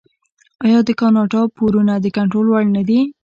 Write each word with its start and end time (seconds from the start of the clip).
آیا 0.65 0.79
د 0.87 0.89
کاناډا 0.99 1.41
پورونه 1.55 1.93
د 1.99 2.05
کنټرول 2.15 2.47
وړ 2.49 2.65
نه 2.75 2.83
دي؟ 2.87 2.99